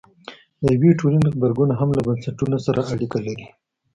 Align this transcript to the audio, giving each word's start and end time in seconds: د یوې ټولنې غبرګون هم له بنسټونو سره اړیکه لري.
د 0.65 0.67
یوې 0.77 0.91
ټولنې 0.99 1.27
غبرګون 1.33 1.69
هم 1.79 1.89
له 1.97 2.01
بنسټونو 2.07 2.57
سره 2.65 2.79
اړیکه 2.93 3.17
لري. 3.27 3.47